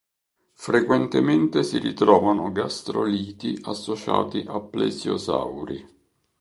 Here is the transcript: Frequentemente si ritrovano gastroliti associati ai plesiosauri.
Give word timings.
Frequentemente 0.55 1.61
si 1.63 1.77
ritrovano 1.77 2.51
gastroliti 2.51 3.55
associati 3.65 4.43
ai 4.47 4.67
plesiosauri. 4.67 5.89